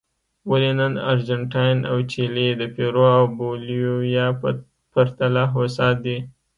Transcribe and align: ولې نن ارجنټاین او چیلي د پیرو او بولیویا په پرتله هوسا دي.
ولې 0.49 0.71
نن 0.79 0.93
ارجنټاین 1.11 1.77
او 1.91 1.97
چیلي 2.11 2.49
د 2.55 2.63
پیرو 2.75 3.05
او 3.17 3.23
بولیویا 3.37 4.27
په 4.41 4.49
پرتله 4.93 5.43
هوسا 5.53 5.87
دي. 6.03 6.17